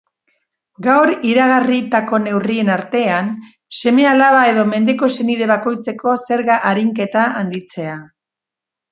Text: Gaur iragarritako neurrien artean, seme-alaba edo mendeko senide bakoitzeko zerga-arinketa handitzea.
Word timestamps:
Gaur 0.85 1.09
iragarritako 1.31 2.19
neurrien 2.21 2.71
artean, 2.75 3.29
seme-alaba 3.79 4.39
edo 4.53 4.63
mendeko 4.71 5.09
senide 5.17 5.49
bakoitzeko 5.51 6.15
zerga-arinketa 6.31 7.27
handitzea. 7.43 7.97